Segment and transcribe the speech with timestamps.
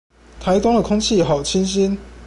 [0.39, 1.95] 台東的空氣好清新